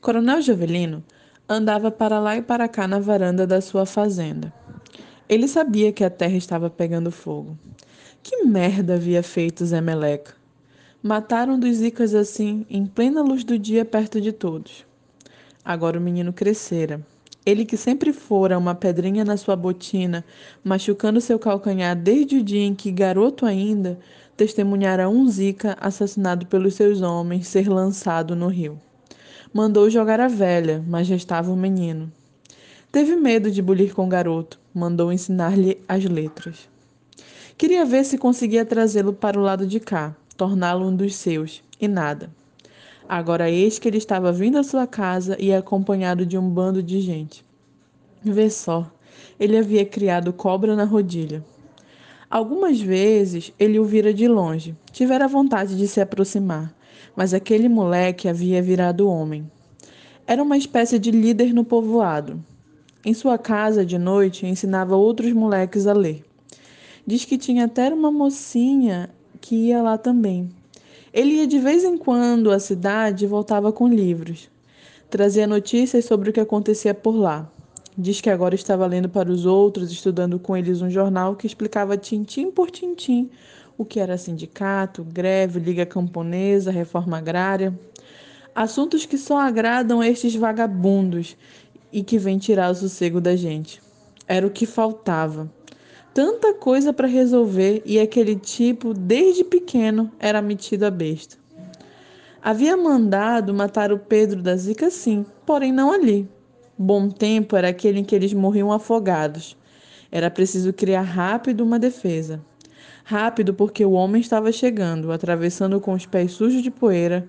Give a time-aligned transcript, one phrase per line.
[0.00, 1.02] Coronel Jovelino
[1.48, 4.52] andava para lá e para cá na varanda da sua fazenda.
[5.28, 7.58] Ele sabia que a terra estava pegando fogo.
[8.22, 10.34] Que merda havia feito Zé Meleca?
[11.02, 14.84] Mataram dos Icas assim, em plena luz do dia, perto de todos.
[15.64, 17.00] Agora o menino crescera.
[17.44, 20.24] Ele que sempre fora uma pedrinha na sua botina,
[20.64, 23.98] machucando seu calcanhar desde o dia em que, garoto ainda,
[24.36, 28.78] testemunhara um Zica assassinado pelos seus homens ser lançado no rio.
[29.52, 32.12] Mandou jogar a velha, mas restava o menino.
[32.90, 36.68] Teve medo de bulir com o garoto, mandou ensinar-lhe as letras.
[37.56, 41.88] Queria ver se conseguia trazê-lo para o lado de cá, torná-lo um dos seus, e
[41.88, 42.30] nada.
[43.08, 47.00] Agora eis que ele estava vindo à sua casa e acompanhado de um bando de
[47.00, 47.44] gente.
[48.22, 48.90] Vê só,
[49.38, 51.44] ele havia criado cobra na rodilha.
[52.28, 56.74] Algumas vezes ele o vira de longe, tivera vontade de se aproximar,
[57.14, 59.48] mas aquele moleque havia virado homem.
[60.26, 62.42] Era uma espécie de líder no povoado.
[63.04, 66.24] Em sua casa, de noite, ensinava outros moleques a ler.
[67.06, 69.08] Diz que tinha até uma mocinha
[69.40, 70.50] que ia lá também.
[71.12, 74.50] Ele ia de vez em quando à cidade e voltava com livros.
[75.08, 77.48] Trazia notícias sobre o que acontecia por lá.
[77.98, 81.96] Diz que agora estava lendo para os outros, estudando com eles um jornal que explicava
[81.96, 83.30] tintim por tintim
[83.78, 87.78] o que era sindicato, greve, liga camponesa, reforma agrária.
[88.54, 91.36] Assuntos que só agradam estes vagabundos
[91.92, 93.82] e que vêm tirar o sossego da gente.
[94.26, 95.50] Era o que faltava
[96.16, 101.36] tanta coisa para resolver e aquele tipo, desde pequeno, era metido a besta.
[102.42, 106.26] Havia mandado matar o Pedro da Zica, sim, porém não ali.
[106.78, 109.56] Bom tempo era aquele em que eles morriam afogados.
[110.12, 112.40] Era preciso criar rápido uma defesa.
[113.02, 117.26] Rápido porque o homem estava chegando, atravessando com os pés sujos de poeira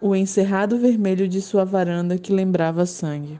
[0.00, 3.38] o encerrado vermelho de sua varanda que lembrava sangue.